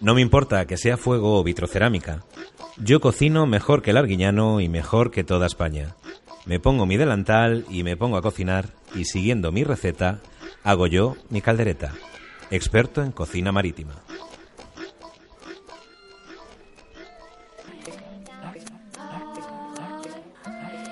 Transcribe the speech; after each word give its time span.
No 0.00 0.14
me 0.14 0.20
importa 0.20 0.66
que 0.66 0.76
sea 0.76 0.96
fuego 0.96 1.38
o 1.38 1.44
vitrocerámica. 1.44 2.24
Yo 2.76 3.00
cocino 3.00 3.46
mejor 3.46 3.82
que 3.82 3.90
el 3.90 3.96
arguiñano 3.96 4.60
y 4.60 4.68
mejor 4.68 5.10
que 5.10 5.24
toda 5.24 5.46
España. 5.46 5.96
Me 6.46 6.60
pongo 6.60 6.86
mi 6.86 6.96
delantal 6.96 7.66
y 7.68 7.82
me 7.82 7.96
pongo 7.96 8.16
a 8.16 8.22
cocinar 8.22 8.70
y 8.94 9.04
siguiendo 9.04 9.52
mi 9.52 9.64
receta 9.64 10.20
hago 10.62 10.86
yo 10.86 11.16
mi 11.30 11.40
caldereta. 11.40 11.92
Experto 12.50 13.02
en 13.02 13.12
cocina 13.12 13.52
marítima. 13.52 13.94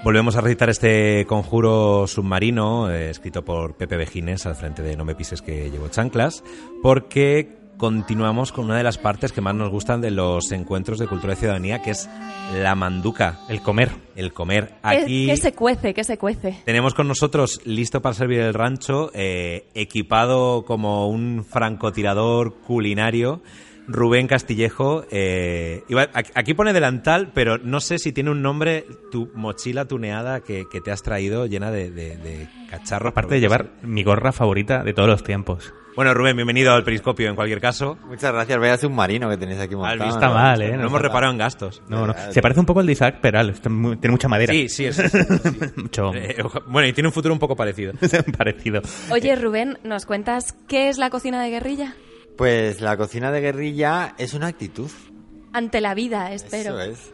Volvemos 0.07 0.37
a 0.37 0.41
recitar 0.41 0.71
este 0.71 1.27
conjuro 1.27 2.07
submarino 2.07 2.93
eh, 2.93 3.11
escrito 3.11 3.45
por 3.45 3.75
Pepe 3.75 3.97
Vejines 3.97 4.47
al 4.47 4.55
frente 4.55 4.81
de 4.81 4.97
No 4.97 5.05
me 5.05 5.17
pises 5.17 5.43
que 5.43 5.69
llevo 5.69 5.89
chanclas, 5.89 6.45
porque 6.81 7.57
continuamos 7.77 8.53
con 8.53 8.67
una 8.67 8.77
de 8.77 8.85
las 8.85 8.99
partes 8.99 9.33
que 9.33 9.41
más 9.41 9.57
nos 9.57 9.69
gustan 9.69 10.01
de 10.01 10.13
los 10.13 10.53
encuentros 10.53 11.01
de 11.01 11.09
cultura 11.09 11.33
y 11.33 11.37
ciudadanía, 11.37 11.83
que 11.83 11.91
es 11.91 12.09
la 12.55 12.77
manduca, 12.77 13.41
el 13.49 13.63
comer, 13.63 13.91
el 14.15 14.33
comer. 14.33 14.75
Aquí 14.85 15.27
Que 15.27 15.37
se 15.37 15.53
cuece, 15.53 15.93
que 15.93 16.05
se 16.05 16.19
cuece. 16.19 16.57
tenemos 16.65 16.95
con 16.95 17.09
nosotros 17.09 17.61
listo 17.65 18.01
para 18.01 18.15
servir 18.15 18.39
el 18.39 18.55
rancho, 18.55 19.11
eh, 19.13 19.67
equipado 19.75 20.65
como 20.65 21.09
un 21.09 21.45
francotirador 21.45 22.59
culinario. 22.65 23.43
Rubén 23.89 24.27
Castillejo, 24.27 25.05
eh, 25.11 25.83
iba- 25.89 26.09
aquí- 26.13 26.55
pone 26.55 26.73
delantal, 26.73 27.31
pero 27.35 27.59
no 27.59 27.81
sé 27.81 27.99
si 27.99 28.13
tiene 28.13 28.31
un 28.31 28.43
nombre 28.43 28.85
tu 29.11 29.31
mochila 29.35 29.85
tuneada 29.85 30.41
que, 30.41 30.65
que 30.71 30.81
te 30.81 30.91
has 30.91 31.03
traído 31.03 31.47
llena 31.47 31.71
de, 31.71 31.91
de- 31.91 32.17
de 32.17 32.49
cacharros. 32.71 33.11
Aparte 33.13 33.35
de 33.35 33.41
llevar 33.41 33.71
mi 33.83 34.03
gorra 34.03 34.33
favorita 34.33 34.83
de 34.83 34.93
todos 34.93 35.09
los 35.09 35.23
tiempos. 35.23 35.73
Bueno, 35.95 36.13
Rubén, 36.13 36.37
bienvenido 36.37 36.75
al 36.75 36.85
Periscopio 36.85 37.27
en 37.31 37.35
cualquier 37.35 37.59
caso. 37.59 37.97
Muchas 38.07 38.31
gracias, 38.31 38.59
vaya 38.59 38.77
submarino 38.77 39.31
que 39.31 39.39
tenéis 39.39 39.59
aquí 39.61 39.75
montado. 39.75 39.95
Has 40.03 40.07
visto 40.09 40.19
está 40.27 40.29
mal, 40.31 40.61
¿eh? 40.61 40.73
No, 40.73 40.83
No 40.83 40.87
hemos 40.89 41.01
reparado 41.01 41.33
en 41.33 41.39
gastos. 41.39 41.83
No, 41.89 42.07
no. 42.07 42.15
Se 42.31 42.43
parece 42.43 42.61
un 42.61 42.67
poco 42.67 42.81
al 42.81 42.87
de 42.87 42.93
Isaac 42.93 43.21
Peral. 43.23 43.55
tiene 43.61 44.11
mucha 44.11 44.29
madera. 44.29 44.53
Sí, 44.53 44.69
sí, 44.69 44.85
es, 44.85 44.97
sí. 44.97 45.03
Mucho 45.77 46.13
Eh, 46.15 46.37
bueno, 46.67 46.87
y 46.87 46.93
tiene 46.93 47.09
un 47.09 47.15
futuro 47.15 47.33
un 47.33 47.41
poco 47.41 47.57
parecido. 47.57 47.95
parecido. 48.37 48.83
Oye, 49.11 49.37
Rubén, 49.37 49.79
¿nos 49.85 50.05
cuentas 50.05 50.55
qué 50.69 50.91
es 50.91 50.99
la 50.99 51.09
cocina 51.09 51.43
de 51.43 51.49
guerrilla? 51.49 51.95
Pues 52.37 52.81
la 52.81 52.97
cocina 52.97 53.31
de 53.33 53.41
guerrilla 53.41 54.15
es 54.19 54.35
una 54.35 54.49
actitud. 54.49 54.91
Ante 55.53 55.81
la 55.81 55.95
vida, 55.95 56.33
espero. 56.35 56.79
Eso 56.79 56.93
es. 56.93 57.11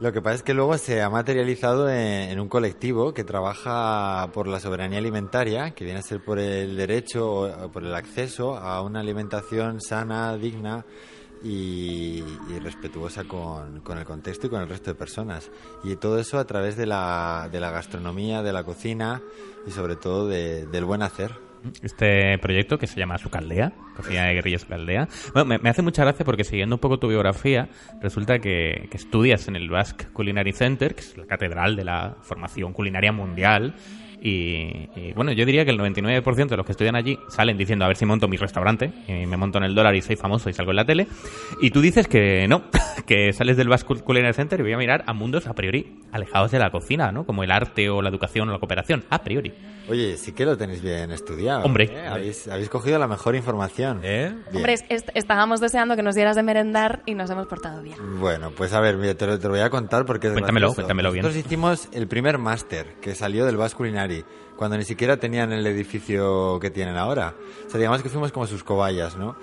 Lo 0.00 0.14
que 0.14 0.22
pasa 0.22 0.36
es 0.36 0.42
que 0.42 0.54
luego 0.54 0.78
se 0.78 1.02
ha 1.02 1.10
materializado 1.10 1.90
en, 1.90 2.30
en 2.30 2.40
un 2.40 2.48
colectivo 2.48 3.12
que 3.12 3.22
trabaja 3.22 4.30
por 4.32 4.48
la 4.48 4.60
soberanía 4.60 4.98
alimentaria, 4.98 5.72
que 5.72 5.84
viene 5.84 5.98
a 6.00 6.02
ser 6.02 6.24
por 6.24 6.38
el 6.38 6.74
derecho 6.74 7.30
o 7.64 7.70
por 7.70 7.84
el 7.84 7.94
acceso 7.94 8.56
a 8.56 8.80
una 8.80 9.00
alimentación 9.00 9.82
sana, 9.82 10.38
digna 10.38 10.86
y, 11.44 12.22
y 12.48 12.58
respetuosa 12.62 13.24
con, 13.24 13.80
con 13.80 13.98
el 13.98 14.06
contexto 14.06 14.46
y 14.46 14.50
con 14.50 14.62
el 14.62 14.70
resto 14.70 14.90
de 14.90 14.94
personas. 14.94 15.50
Y 15.84 15.96
todo 15.96 16.18
eso 16.18 16.38
a 16.38 16.46
través 16.46 16.78
de 16.78 16.86
la, 16.86 17.50
de 17.52 17.60
la 17.60 17.70
gastronomía, 17.70 18.42
de 18.42 18.54
la 18.54 18.64
cocina 18.64 19.20
y 19.66 19.70
sobre 19.70 19.96
todo 19.96 20.28
de- 20.28 20.64
del 20.66 20.86
buen 20.86 21.02
hacer. 21.02 21.32
Este 21.82 22.38
proyecto 22.38 22.78
que 22.78 22.86
se 22.86 22.98
llama 22.98 23.18
Sucaldea, 23.18 23.72
Cocina 23.96 24.26
de 24.26 24.34
Guerrilla 24.34 24.58
Sucaldea. 24.58 25.08
Bueno, 25.34 25.58
me, 25.62 25.70
hace 25.70 25.82
mucha 25.82 26.02
gracia 26.04 26.24
porque 26.24 26.44
siguiendo 26.44 26.76
un 26.76 26.80
poco 26.80 26.98
tu 26.98 27.08
biografía, 27.08 27.68
resulta 28.00 28.38
que, 28.38 28.88
que 28.90 28.96
estudias 28.96 29.48
en 29.48 29.56
el 29.56 29.68
Basque 29.70 30.06
Culinary 30.12 30.52
Center, 30.52 30.94
que 30.94 31.00
es 31.00 31.16
la 31.16 31.26
catedral 31.26 31.76
de 31.76 31.84
la 31.84 32.16
formación 32.22 32.72
culinaria 32.72 33.12
mundial. 33.12 33.74
Y, 34.24 34.88
y, 34.94 35.12
bueno, 35.16 35.32
yo 35.32 35.44
diría 35.44 35.64
que 35.64 35.72
el 35.72 35.78
99% 35.78 36.46
de 36.48 36.56
los 36.56 36.64
que 36.64 36.72
estudian 36.72 36.94
allí 36.94 37.18
salen 37.28 37.58
diciendo 37.58 37.84
a 37.84 37.88
ver 37.88 37.96
si 37.96 38.06
monto 38.06 38.28
mi 38.28 38.36
restaurante, 38.36 38.92
y 39.08 39.26
me 39.26 39.36
monto 39.36 39.58
en 39.58 39.64
el 39.64 39.74
dólar 39.74 39.94
y 39.96 40.02
soy 40.02 40.14
famoso 40.16 40.48
y 40.48 40.52
salgo 40.52 40.70
en 40.70 40.76
la 40.76 40.84
tele. 40.84 41.08
Y 41.60 41.70
tú 41.70 41.80
dices 41.80 42.06
que 42.06 42.46
no, 42.48 42.62
que 43.06 43.32
sales 43.32 43.56
del 43.56 43.68
Basque 43.68 43.94
Culinary 43.96 44.32
Center 44.34 44.60
y 44.60 44.62
voy 44.62 44.72
a 44.74 44.78
mirar 44.78 45.02
a 45.06 45.12
mundos 45.12 45.46
a 45.48 45.54
priori 45.54 45.98
alejados 46.12 46.52
de 46.52 46.58
la 46.60 46.70
cocina, 46.70 47.10
¿no? 47.10 47.24
Como 47.26 47.42
el 47.42 47.50
arte 47.50 47.90
o 47.90 48.00
la 48.00 48.10
educación 48.10 48.48
o 48.48 48.52
la 48.52 48.58
cooperación, 48.58 49.04
a 49.10 49.22
priori. 49.24 49.52
Oye, 49.88 50.16
sí 50.16 50.30
que 50.32 50.44
lo 50.44 50.56
tenéis 50.56 50.80
bien 50.82 51.10
estudiado. 51.10 51.64
Hombre. 51.64 51.90
¿eh? 51.92 52.06
Habéis, 52.06 52.46
habéis 52.46 52.68
cogido 52.68 53.00
la 53.00 53.08
mejor 53.08 53.34
información. 53.34 54.00
¿Eh? 54.04 54.32
Hombre, 54.54 54.74
es- 54.74 54.84
est- 54.88 55.08
estábamos 55.14 55.60
deseando 55.60 55.96
que 55.96 56.02
nos 56.04 56.14
dieras 56.14 56.36
de 56.36 56.44
merendar 56.44 57.02
y 57.06 57.14
nos 57.14 57.28
hemos 57.30 57.48
portado 57.48 57.82
bien. 57.82 57.96
Bueno, 58.20 58.52
pues 58.56 58.72
a 58.74 58.80
ver, 58.80 58.96
mira, 58.96 59.14
te 59.14 59.26
lo, 59.26 59.36
te 59.38 59.44
lo 59.48 59.50
voy 59.54 59.60
a 59.60 59.70
contar 59.70 60.06
porque 60.06 60.30
Cuéntamelo, 60.30 60.72
cuéntamelo 60.74 61.10
bien. 61.10 61.24
Nosotros 61.24 61.44
hicimos 61.44 61.88
el 61.92 62.06
primer 62.06 62.38
máster 62.38 62.86
que 63.00 63.16
salió 63.16 63.44
del 63.44 63.56
Basque 63.56 63.78
Culinary, 63.78 64.11
body 64.12 64.24
cuando 64.56 64.76
ni 64.76 64.84
siquiera 64.84 65.16
tenían 65.16 65.52
el 65.52 65.66
edificio 65.66 66.58
que 66.60 66.70
tienen 66.70 66.96
ahora. 66.96 67.34
O 67.66 67.70
sea, 67.70 67.78
digamos 67.78 68.02
que 68.02 68.08
fuimos 68.08 68.32
como 68.32 68.46
sus 68.46 68.64
cobayas, 68.64 69.16
¿no? 69.16 69.36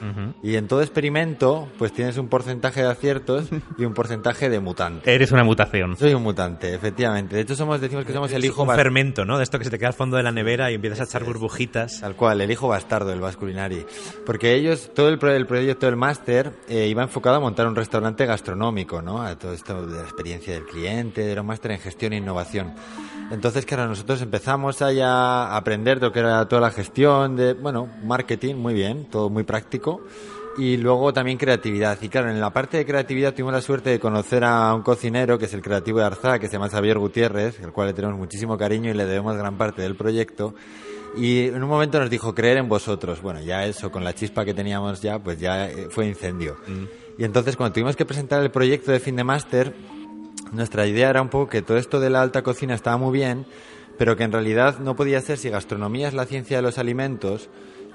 Y 0.44 0.56
en 0.56 0.68
todo 0.68 0.82
experimento, 0.82 1.68
pues 1.78 1.92
tienes 1.94 2.18
un 2.18 2.28
porcentaje 2.28 2.82
de 2.82 2.90
aciertos 2.90 3.50
y 3.78 3.86
un 3.86 3.94
porcentaje 3.94 4.50
de 4.50 4.60
mutante. 4.60 5.14
Eres 5.14 5.32
una 5.32 5.44
mutación. 5.44 5.98
Soy 5.98 6.14
un 6.14 6.24
mutante, 6.24 6.74
efectivamente. 6.74 7.36
De 7.36 7.42
hecho, 7.42 7.56
somos 7.56 7.82
decimos 7.82 8.06
que 8.06 8.14
somos 8.14 8.32
el 8.32 8.46
hijo 8.46 8.64
un 8.64 8.70
fermento, 8.70 9.26
¿no? 9.26 9.38
De 9.38 9.44
esto 9.44 9.58
que 9.58 9.66
se 9.66 9.72
te 9.72 9.78
queda 9.78 9.90
al 9.90 9.94
fondo 9.94 10.18
de 10.18 10.24
la 10.24 10.32
nevera 10.32 10.72
y 10.72 10.76
empiezas 10.76 11.02
a 11.02 11.04
echar 11.04 11.24
burbujitas. 11.24 12.02
Tal 12.02 12.16
cual, 12.16 12.42
el 12.42 12.52
hijo 12.52 12.68
bastardo 12.68 13.10
del 13.10 13.20
Basque 13.20 13.40
Culinary. 13.40 13.86
Porque 14.26 14.54
ellos, 14.54 14.92
todo 14.94 15.10
el, 15.10 15.20
el 15.24 15.48
proyecto 15.48 15.86
del 15.86 15.96
máster 15.96 16.54
eh, 16.68 16.88
iba 16.88 17.04
enfocado 17.04 17.38
a 17.38 17.40
montar 17.40 17.68
un 17.68 17.76
restaurante 17.76 18.26
gastronómico, 18.26 19.02
¿no? 19.02 19.22
A 19.22 19.38
todo 19.38 19.54
esto 19.54 19.86
de 19.86 19.98
la 19.98 20.04
experiencia 20.04 20.54
del 20.54 20.66
cliente, 20.66 21.32
era 21.32 21.42
un 21.42 21.48
máster 21.48 21.72
en 21.72 21.80
gestión 21.80 22.14
e 22.14 22.18
innovación. 22.18 22.74
Entonces, 23.32 23.66
claro, 23.66 23.88
nosotros 23.88 24.22
empezamos 24.22 24.82
ahí 24.82 24.99
aprender 25.02 26.00
de 26.00 26.08
lo 26.08 26.12
que 26.12 26.20
era 26.20 26.48
toda 26.48 26.62
la 26.62 26.72
gestión, 26.72 27.36
de, 27.36 27.54
bueno, 27.54 27.88
marketing, 28.04 28.56
muy 28.56 28.74
bien, 28.74 29.06
todo 29.06 29.30
muy 29.30 29.44
práctico. 29.44 30.02
Y 30.58 30.78
luego 30.78 31.14
también 31.14 31.38
creatividad. 31.38 31.98
Y 32.02 32.10
claro, 32.10 32.30
en 32.30 32.42
la 32.42 32.52
parte 32.52 32.78
de 32.78 32.86
creatividad 32.86 33.34
tuvimos 33.34 33.54
la 33.54 33.62
suerte 33.62 33.92
de 33.92 34.00
conocer 34.00 34.44
a 34.44 34.74
un 34.74 34.82
cocinero 34.82 35.38
que 35.40 35.46
es 35.46 35.54
el 35.54 35.62
creativo 35.62 36.00
de 36.00 36.06
Arzá, 36.06 36.40
que 36.40 36.48
se 36.48 36.54
llama 36.54 36.70
Xavier 36.70 36.98
Gutiérrez, 36.98 37.64
al 37.64 37.72
cual 37.72 37.88
le 37.88 37.94
tenemos 37.94 38.18
muchísimo 38.18 38.58
cariño 38.58 38.92
y 38.92 38.94
le 38.94 39.06
debemos 39.06 39.38
gran 39.38 39.58
parte 39.58 39.82
del 39.82 39.96
proyecto. 39.96 40.54
Y 41.16 41.48
en 41.48 41.64
un 41.64 41.70
momento 41.70 42.00
nos 42.00 42.10
dijo 42.10 42.36
creer 42.36 42.58
en 42.58 42.68
vosotros. 42.68 43.22
Bueno, 43.22 43.42
ya 43.42 43.66
eso, 43.66 43.92
con 43.92 44.04
la 44.04 44.14
chispa 44.14 44.44
que 44.46 44.54
teníamos 44.54 45.02
ya, 45.02 45.20
pues 45.20 45.40
ya 45.40 45.70
eh, 45.70 45.88
fue 45.90 46.08
incendio. 46.08 46.58
Y 47.18 47.24
entonces 47.24 47.56
cuando 47.56 47.74
tuvimos 47.74 47.96
que 47.96 48.06
presentar 48.06 48.42
el 48.42 48.52
proyecto 48.52 48.92
de 48.92 49.00
fin 49.00 49.16
de 49.16 49.24
máster, 49.24 49.74
nuestra 50.52 50.88
idea 50.88 51.10
era 51.10 51.22
un 51.22 51.30
poco 51.30 51.50
que 51.50 51.62
todo 51.62 51.78
esto 51.78 52.00
de 52.00 52.10
la 52.10 52.22
alta 52.22 52.42
cocina 52.42 52.74
estaba 52.74 52.98
muy 52.98 53.18
bien, 53.18 53.46
pero 54.00 54.16
que 54.16 54.24
en 54.24 54.32
realidad 54.32 54.80
no 54.80 54.96
podía 54.96 55.20
ser 55.20 55.38
si 55.38 55.50
gastronomía 55.50 56.08
es 56.08 56.14
la 56.14 56.26
ciencia 56.26 56.56
de 56.56 56.64
los 56.64 56.78
alimentos, 56.78 57.50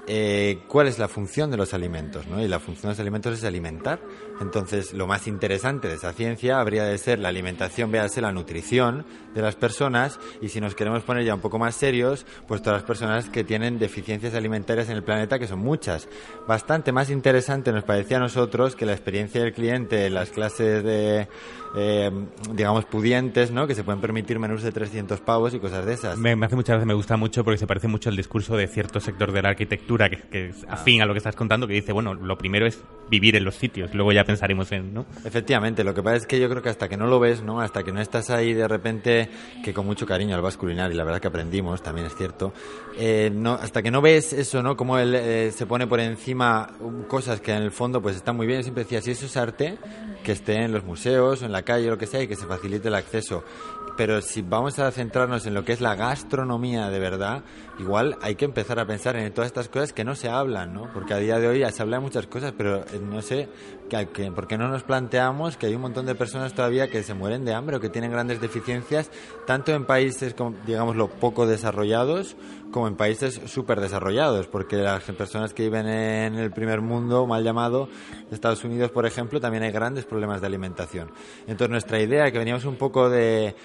eh, 0.07 0.59
cuál 0.67 0.87
es 0.87 0.99
la 0.99 1.07
función 1.07 1.49
de 1.49 1.57
los 1.57 1.73
alimentos, 1.73 2.27
¿no? 2.27 2.41
Y 2.43 2.47
la 2.47 2.59
función 2.59 2.83
de 2.83 2.89
los 2.89 2.99
alimentos 2.99 3.33
es 3.33 3.43
alimentar. 3.43 3.99
Entonces, 4.39 4.93
lo 4.93 5.07
más 5.07 5.27
interesante 5.27 5.87
de 5.87 5.95
esa 5.95 6.13
ciencia 6.13 6.59
habría 6.59 6.83
de 6.83 6.97
ser 6.97 7.19
la 7.19 7.29
alimentación, 7.29 7.91
véase 7.91 8.21
la 8.21 8.31
nutrición 8.31 9.05
de 9.33 9.41
las 9.41 9.55
personas, 9.55 10.19
y 10.41 10.49
si 10.49 10.61
nos 10.61 10.75
queremos 10.75 11.03
poner 11.03 11.25
ya 11.25 11.33
un 11.33 11.41
poco 11.41 11.57
más 11.57 11.75
serios, 11.75 12.25
pues 12.47 12.61
todas 12.61 12.81
las 12.81 12.87
personas 12.87 13.29
que 13.29 13.43
tienen 13.43 13.79
deficiencias 13.79 14.35
alimentarias 14.35 14.89
en 14.89 14.97
el 14.97 15.03
planeta, 15.03 15.39
que 15.39 15.47
son 15.47 15.59
muchas. 15.59 16.07
Bastante 16.47 16.91
más 16.91 17.09
interesante 17.09 17.71
nos 17.71 17.83
parecía 17.83 18.17
a 18.17 18.19
nosotros 18.19 18.75
que 18.75 18.85
la 18.85 18.93
experiencia 18.93 19.41
del 19.41 19.53
cliente 19.53 20.05
en 20.05 20.13
las 20.13 20.29
clases 20.29 20.83
de, 20.83 21.27
eh, 21.75 22.11
digamos, 22.53 22.85
pudientes, 22.85 23.51
¿no? 23.51 23.65
Que 23.67 23.75
se 23.75 23.83
pueden 23.83 24.01
permitir 24.01 24.37
menús 24.39 24.61
de 24.61 24.71
300 24.71 25.19
pavos 25.21 25.53
y 25.53 25.59
cosas 25.59 25.85
de 25.85 25.93
esas. 25.93 26.17
Me, 26.17 26.35
me 26.35 26.45
hace 26.45 26.55
muchas 26.55 26.73
gracias, 26.73 26.87
me 26.87 26.93
gusta 26.93 27.17
mucho 27.17 27.43
porque 27.43 27.57
se 27.57 27.67
parece 27.67 27.87
mucho 27.87 28.09
al 28.09 28.15
discurso 28.15 28.55
de 28.55 28.67
cierto 28.67 28.99
sector 28.99 29.31
de 29.31 29.41
la 29.41 29.49
arquitectura 29.49 29.94
que, 29.97 30.17
que 30.17 30.49
es 30.49 30.65
afín 30.67 31.01
a 31.01 31.05
lo 31.05 31.13
que 31.13 31.19
estás 31.19 31.35
contando, 31.35 31.67
que 31.67 31.73
dice, 31.73 31.91
bueno, 31.91 32.13
lo 32.13 32.37
primero 32.37 32.65
es 32.65 32.81
vivir 33.09 33.35
en 33.35 33.43
los 33.43 33.55
sitios, 33.55 33.93
luego 33.93 34.11
ya 34.11 34.23
pensaremos 34.23 34.71
en, 34.71 34.93
¿no? 34.93 35.05
Efectivamente, 35.23 35.83
lo 35.83 35.93
que 35.93 36.01
pasa 36.01 36.17
es 36.17 36.27
que 36.27 36.39
yo 36.39 36.49
creo 36.49 36.61
que 36.61 36.69
hasta 36.69 36.89
que 36.89 36.97
no 36.97 37.07
lo 37.07 37.19
ves, 37.19 37.43
¿no? 37.43 37.61
Hasta 37.61 37.83
que 37.83 37.91
no 37.91 38.01
estás 38.01 38.29
ahí 38.29 38.53
de 38.53 38.67
repente, 38.67 39.29
que 39.63 39.73
con 39.73 39.85
mucho 39.85 40.05
cariño 40.05 40.35
al 40.35 40.41
vas 40.41 40.57
culinario, 40.57 40.93
y 40.93 40.97
la 40.97 41.03
verdad 41.03 41.21
que 41.21 41.27
aprendimos, 41.27 41.83
también 41.83 42.07
es 42.07 42.15
cierto, 42.15 42.53
eh, 42.97 43.31
no, 43.33 43.53
hasta 43.53 43.83
que 43.83 43.91
no 43.91 44.01
ves 44.01 44.33
eso, 44.33 44.63
¿no? 44.63 44.75
Como 44.75 44.97
él 44.97 45.13
eh, 45.15 45.51
se 45.51 45.65
pone 45.65 45.87
por 45.87 45.99
encima 45.99 46.71
um, 46.79 47.03
cosas 47.03 47.41
que 47.41 47.53
en 47.53 47.63
el 47.63 47.71
fondo 47.71 48.01
pues 48.01 48.15
están 48.15 48.35
muy 48.35 48.47
bien, 48.47 48.63
siempre 48.63 48.83
decía, 48.83 49.01
si 49.01 49.11
eso 49.11 49.25
es 49.25 49.37
arte, 49.37 49.77
que 50.23 50.31
esté 50.31 50.63
en 50.63 50.71
los 50.71 50.83
museos, 50.83 51.41
o 51.41 51.45
en 51.45 51.51
la 51.51 51.61
calle, 51.61 51.87
o 51.87 51.91
lo 51.91 51.97
que 51.97 52.07
sea, 52.07 52.21
y 52.21 52.27
que 52.27 52.35
se 52.35 52.45
facilite 52.45 52.87
el 52.87 52.95
acceso 52.95 53.43
pero 53.97 54.21
si 54.21 54.41
vamos 54.41 54.79
a 54.79 54.91
centrarnos 54.91 55.45
en 55.45 55.53
lo 55.53 55.63
que 55.63 55.73
es 55.73 55.81
la 55.81 55.95
gastronomía 55.95 56.89
de 56.89 56.99
verdad, 56.99 57.43
igual 57.79 58.17
hay 58.21 58.35
que 58.35 58.45
empezar 58.45 58.79
a 58.79 58.85
pensar 58.85 59.15
en 59.15 59.33
todas 59.33 59.47
estas 59.47 59.69
cosas 59.69 59.84
que 59.93 60.03
no 60.03 60.15
se 60.15 60.29
hablan, 60.29 60.73
¿no? 60.73 60.89
Porque 60.93 61.13
a 61.13 61.17
día 61.17 61.39
de 61.39 61.47
hoy 61.47 61.59
ya 61.59 61.71
se 61.71 61.81
habla 61.81 61.97
de 61.97 62.03
muchas 62.03 62.27
cosas, 62.27 62.53
pero 62.57 62.79
eh, 62.79 62.99
no 63.01 63.21
sé, 63.21 63.49
que, 63.89 64.07
que, 64.07 64.31
¿por 64.31 64.47
qué 64.47 64.57
no 64.57 64.67
nos 64.67 64.83
planteamos 64.83 65.57
que 65.57 65.67
hay 65.67 65.75
un 65.75 65.81
montón 65.81 66.05
de 66.05 66.15
personas 66.15 66.53
todavía 66.53 66.89
que 66.89 67.03
se 67.03 67.13
mueren 67.13 67.45
de 67.45 67.53
hambre 67.53 67.77
o 67.77 67.79
que 67.79 67.89
tienen 67.89 68.11
grandes 68.11 68.41
deficiencias, 68.41 69.11
tanto 69.45 69.73
en 69.73 69.85
países, 69.85 70.33
como, 70.33 70.55
poco 71.19 71.45
desarrollados, 71.45 72.35
como 72.71 72.87
en 72.87 72.95
países 72.95 73.41
súper 73.45 73.79
desarrollados? 73.81 74.47
Porque 74.47 74.77
las 74.77 75.03
personas 75.03 75.53
que 75.53 75.63
viven 75.63 75.87
en 75.87 76.35
el 76.35 76.51
primer 76.51 76.81
mundo, 76.81 77.27
mal 77.27 77.43
llamado, 77.43 77.89
Estados 78.31 78.63
Unidos, 78.63 78.91
por 78.91 79.05
ejemplo, 79.05 79.39
también 79.39 79.63
hay 79.63 79.71
grandes 79.71 80.05
problemas 80.05 80.41
de 80.41 80.47
alimentación. 80.47 81.11
Entonces, 81.47 81.69
nuestra 81.69 81.99
idea, 81.99 82.31
que 82.31 82.39
veníamos 82.39 82.65
un 82.65 82.75
poco 82.75 83.09
de 83.09 83.55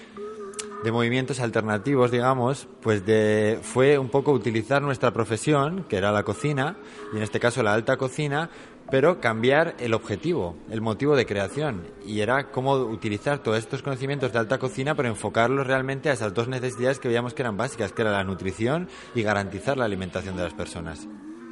de 0.83 0.91
movimientos 0.91 1.39
alternativos, 1.39 2.11
digamos, 2.11 2.67
pues 2.81 3.05
de, 3.05 3.59
fue 3.61 3.97
un 3.97 4.09
poco 4.09 4.31
utilizar 4.31 4.81
nuestra 4.81 5.11
profesión, 5.11 5.85
que 5.87 5.97
era 5.97 6.11
la 6.11 6.23
cocina, 6.23 6.77
y 7.13 7.17
en 7.17 7.23
este 7.23 7.39
caso 7.39 7.61
la 7.61 7.73
alta 7.73 7.97
cocina, 7.97 8.49
pero 8.89 9.21
cambiar 9.21 9.75
el 9.79 9.93
objetivo, 9.93 10.55
el 10.69 10.81
motivo 10.81 11.15
de 11.15 11.25
creación. 11.25 11.83
Y 12.05 12.19
era 12.19 12.51
cómo 12.51 12.73
utilizar 12.73 13.39
todos 13.39 13.57
estos 13.57 13.81
conocimientos 13.81 14.33
de 14.33 14.39
alta 14.39 14.57
cocina, 14.57 14.95
pero 14.95 15.07
enfocarlos 15.07 15.65
realmente 15.65 16.09
a 16.09 16.13
esas 16.13 16.33
dos 16.33 16.47
necesidades 16.47 16.99
que 16.99 17.07
veíamos 17.07 17.33
que 17.33 17.41
eran 17.41 17.57
básicas, 17.57 17.93
que 17.93 18.01
era 18.01 18.11
la 18.11 18.23
nutrición 18.23 18.89
y 19.15 19.23
garantizar 19.23 19.77
la 19.77 19.85
alimentación 19.85 20.35
de 20.35 20.43
las 20.43 20.53
personas. 20.53 21.07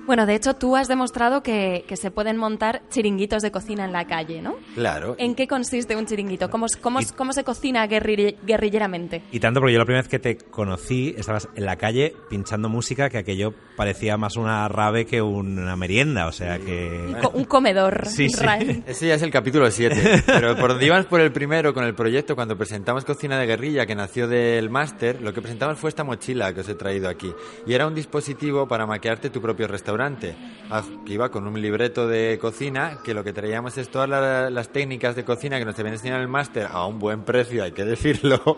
Bueno, 0.10 0.26
de 0.26 0.34
hecho, 0.34 0.56
tú 0.56 0.76
has 0.76 0.88
demostrado 0.88 1.44
que, 1.44 1.86
que, 1.88 1.96
se 1.96 2.10
pueden 2.10 2.36
montar 2.36 2.82
chiringuitos 2.90 3.44
de 3.44 3.52
cocina 3.52 3.86
en 3.86 3.94
la 3.94 4.08
calle, 4.08 4.42
¿no? 4.42 4.56
Claro. 4.74 5.14
¿En 5.20 5.36
qué 5.36 5.48
consiste 5.48 5.96
un 5.96 6.08
chiringuito? 6.08 6.50
¿Cómo, 6.50 6.66
cómo, 6.82 7.00
cómo 7.16 7.32
se 7.32 7.44
cocina 7.44 7.86
guerri 7.86 8.36
guerrilleramente? 8.44 9.22
Y 9.32 9.40
tanto 9.40 9.60
porque 9.60 9.74
yo 9.74 9.78
la 9.78 9.86
primera 9.86 10.02
vez 10.02 10.10
que 10.10 10.18
te 10.18 10.36
conocí 10.36 11.14
estabas 11.16 11.48
en 11.54 11.64
la 11.64 11.76
calle 11.76 12.16
pinchando 12.28 12.70
música 12.70 13.12
que 13.12 13.20
aquello 13.20 13.54
parecía 13.78 14.18
más 14.18 14.36
una 14.36 14.68
rave 14.68 15.06
que 15.06 15.22
una 15.22 15.76
merienda, 15.76 16.26
o 16.26 16.32
sea 16.32 16.58
que... 16.58 16.90
Un, 17.08 17.14
co 17.22 17.30
un 17.30 17.44
comedor. 17.44 18.08
Sí, 18.08 18.30
sí. 18.30 18.84
Ese 18.88 19.08
ya 19.10 19.14
es 19.14 19.22
el 19.22 19.30
capítulo 19.30 19.70
7. 19.70 20.24
Pero 20.26 20.58
por 20.58 20.72
donde 20.72 20.88
íbamos 20.88 21.06
por 21.06 21.22
el 21.22 21.32
primero 21.32 21.72
con 21.72 21.84
el 21.84 21.94
proyecto, 21.94 22.36
cuando 22.36 22.58
presentamos 22.58 23.06
Cocina 23.06 23.40
de 23.40 23.46
Guerrilla, 23.46 23.86
que 23.86 23.94
nació 23.94 24.28
del 24.28 24.72
máster, 24.72 25.22
lo 25.22 25.34
que 25.34 25.42
presentamos 25.42 25.78
fue 25.78 25.90
esta 25.90 26.04
mochila 26.04 26.52
que 26.52 26.62
os 26.62 26.70
he 26.70 26.74
traído 26.74 27.08
aquí. 27.08 27.32
Y 27.68 27.74
era 27.76 27.86
un 27.86 27.94
dispositivo 27.94 28.68
para 28.68 28.88
maquearte 28.88 29.30
tu 29.30 29.40
propio 29.40 29.68
restaurante 29.68 29.99
que 31.06 31.14
iba 31.14 31.30
con 31.30 31.48
un 31.48 31.62
libreto 31.62 32.08
de 32.08 32.38
cocina, 32.40 33.00
que 33.04 33.14
lo 33.14 33.24
que 33.24 33.34
traíamos 33.34 33.78
es 33.78 33.90
todas 33.90 34.08
las, 34.08 34.52
las 34.52 34.70
técnicas 34.70 35.16
de 35.16 35.26
cocina 35.26 35.60
que 35.60 35.66
nos 35.66 35.78
habían 35.80 35.94
enseñado 35.94 36.18
en 36.20 36.24
el 36.24 36.28
máster 36.30 36.68
a 36.72 36.86
un 36.86 37.00
buen 37.00 37.24
precio, 37.24 37.64
hay 37.64 37.72
que 37.72 37.86
decirlo, 37.86 38.58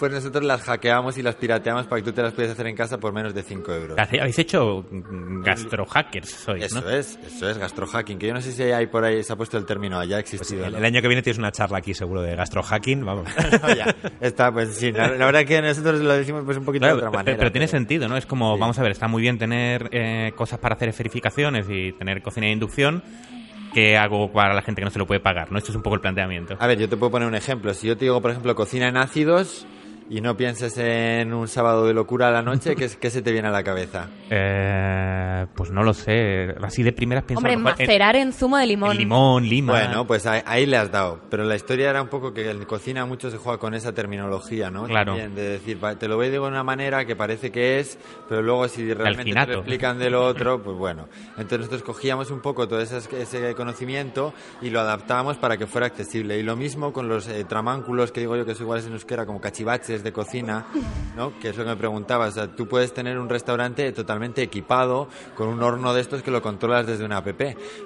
pues 0.00 0.12
nosotros 0.12 0.42
las 0.42 0.62
hackeamos 0.62 1.18
y 1.18 1.22
las 1.22 1.34
pirateamos 1.34 1.86
para 1.86 2.00
que 2.00 2.06
tú 2.06 2.12
te 2.14 2.22
las 2.22 2.32
puedas 2.32 2.52
hacer 2.52 2.66
en 2.66 2.74
casa 2.74 2.98
por 2.98 3.12
menos 3.12 3.34
de 3.34 3.42
5 3.42 3.74
euros. 3.74 3.98
Habéis 3.98 4.38
hecho 4.38 4.86
gastrohackers, 4.90 6.30
sois, 6.30 6.64
Eso 6.64 6.80
¿no? 6.80 6.88
es, 6.88 7.18
eso 7.22 7.50
es 7.50 7.58
gastrohacking, 7.58 8.18
que 8.18 8.26
yo 8.28 8.32
no 8.32 8.40
sé 8.40 8.52
si 8.52 8.62
hay 8.62 8.86
por 8.86 9.04
ahí, 9.04 9.22
se 9.22 9.34
ha 9.34 9.36
puesto 9.36 9.58
el 9.58 9.66
término, 9.66 10.00
existido. 10.00 10.62
Pues 10.62 10.68
el, 10.68 10.72
¿no? 10.72 10.78
el, 10.78 10.84
año 10.86 11.02
que 11.02 11.08
viene 11.08 11.22
tienes 11.22 11.38
una 11.38 11.52
charla 11.52 11.78
aquí 11.78 11.92
seguro 11.92 12.22
de 12.22 12.34
gastrohacking, 12.34 13.04
vamos. 13.04 13.28
ya, 13.76 13.94
está, 14.22 14.50
pues 14.50 14.74
sí, 14.74 14.90
la, 14.90 15.08
la, 15.08 15.26
verdad 15.26 15.44
que 15.44 15.60
nosotros 15.60 16.00
lo 16.00 16.14
decimos 16.14 16.44
pues 16.46 16.56
un 16.56 16.64
poquito 16.64 16.84
claro, 16.84 16.96
de 16.96 17.02
otra 17.02 17.10
manera. 17.10 17.24
Pero, 17.24 17.38
pero 17.38 17.52
tiene 17.52 17.68
sentido, 17.68 18.08
¿no? 18.08 18.16
Es 18.16 18.24
como, 18.24 18.54
sí. 18.54 18.60
vamos 18.60 18.78
a 18.78 18.82
ver, 18.82 18.92
está 18.92 19.06
muy 19.06 19.20
bien 19.20 19.36
tener 19.36 19.90
eh, 19.92 20.32
cosas 20.34 20.58
para 20.60 20.76
hacer 20.76 20.88
esferificaciones 20.88 21.66
y 21.68 21.92
tener 21.92 22.22
cocina 22.22 22.46
de 22.46 22.54
inducción, 22.54 23.02
¿qué 23.74 23.98
hago 23.98 24.32
para 24.32 24.54
la 24.54 24.62
gente 24.62 24.80
que 24.80 24.86
no 24.86 24.90
se 24.90 24.98
lo 24.98 25.06
puede 25.06 25.20
pagar? 25.20 25.52
¿no? 25.52 25.58
Esto 25.58 25.72
es 25.72 25.76
un 25.76 25.82
poco 25.82 25.96
el 25.96 26.00
planteamiento. 26.00 26.56
A 26.58 26.66
ver, 26.66 26.78
yo 26.78 26.88
te 26.88 26.96
puedo 26.96 27.10
poner 27.12 27.28
un 27.28 27.34
ejemplo. 27.34 27.74
Si 27.74 27.86
yo 27.86 27.98
te 27.98 28.06
digo, 28.06 28.22
por 28.22 28.30
ejemplo, 28.30 28.54
cocina 28.54 28.88
en 28.88 28.96
ácidos 28.96 29.66
y 30.10 30.20
no 30.20 30.36
pienses 30.36 30.76
en 30.76 31.32
un 31.32 31.46
sábado 31.46 31.86
de 31.86 31.94
locura 31.94 32.28
a 32.28 32.30
la 32.32 32.42
noche, 32.42 32.74
¿qué, 32.74 32.90
qué 33.00 33.10
se 33.10 33.22
te 33.22 33.30
viene 33.30 33.46
a 33.48 33.52
la 33.52 33.62
cabeza? 33.62 34.08
Eh, 34.32 35.46
pues 35.56 35.72
no 35.72 35.82
lo 35.82 35.92
sé. 35.92 36.54
Así 36.62 36.84
de 36.84 36.92
primeras 36.92 37.24
pienso... 37.24 37.40
Hombre, 37.40 37.56
macerar 37.56 38.14
en, 38.14 38.28
en, 38.28 38.32
zumo 38.32 38.58
de 38.58 38.66
limón. 38.66 38.92
En 38.92 38.98
limón, 38.98 39.48
lima... 39.48 39.72
Bueno, 39.72 40.06
pues 40.06 40.24
ahí, 40.24 40.40
ahí, 40.46 40.66
le 40.66 40.76
has 40.76 40.92
dado. 40.92 41.20
Pero 41.28 41.42
la 41.42 41.56
historia 41.56 41.90
era 41.90 42.00
un 42.00 42.08
poco 42.08 42.32
que 42.32 42.48
en 42.48 42.64
cocina 42.64 43.04
mucho 43.06 43.30
se 43.30 43.38
juega 43.38 43.58
con 43.58 43.74
esa 43.74 43.92
terminología, 43.92 44.70
¿no? 44.70 44.84
Claro. 44.84 45.12
También 45.12 45.34
de 45.34 45.58
decir, 45.58 45.80
te 45.98 46.06
lo 46.06 46.16
veo 46.16 46.30
de 46.30 46.38
una 46.38 46.62
manera 46.62 47.04
que 47.06 47.16
parece 47.16 47.50
que 47.50 47.80
es, 47.80 47.98
pero 48.28 48.40
luego 48.40 48.68
si 48.68 48.92
realmente 48.94 49.32
te 49.32 49.46
lo 49.46 49.58
explican 49.58 49.98
de 49.98 50.10
lo 50.10 50.24
otro, 50.24 50.62
pues 50.62 50.76
bueno. 50.76 51.08
Entonces 51.30 51.58
nosotros 51.58 51.82
cogíamos 51.82 52.30
un 52.30 52.40
poco 52.40 52.68
todo 52.68 52.80
ese, 52.80 52.98
ese 52.98 53.54
conocimiento 53.56 54.32
y 54.62 54.70
lo 54.70 54.78
adaptábamos 54.78 55.38
para 55.38 55.56
que 55.56 55.66
fuera 55.66 55.88
accesible. 55.88 56.38
Y 56.38 56.44
lo 56.44 56.54
mismo 56.54 56.92
con 56.92 57.08
los 57.08 57.26
eh, 57.26 57.44
tramánculos, 57.44 58.12
que 58.12 58.20
digo 58.20 58.36
yo 58.36 58.46
que 58.46 58.52
es 58.52 58.60
iguales 58.60 58.86
en 58.86 58.92
euskera, 58.92 59.26
como 59.26 59.40
cachivaches 59.40 59.99
de 60.02 60.12
cocina, 60.12 60.66
¿no? 61.16 61.38
Que 61.38 61.50
es 61.50 61.56
lo 61.56 61.64
que 61.64 61.70
me 61.70 61.76
preguntabas. 61.76 62.38
Tú 62.56 62.66
puedes 62.66 62.92
tener 62.92 63.18
un 63.18 63.28
restaurante 63.28 63.92
totalmente 63.92 64.42
equipado 64.42 65.08
con 65.36 65.48
un 65.48 65.62
horno 65.62 65.94
de 65.94 66.00
estos 66.00 66.22
que 66.22 66.30
lo 66.30 66.42
controlas 66.42 66.86
desde 66.86 67.04
una 67.04 67.18
app, 67.18 67.28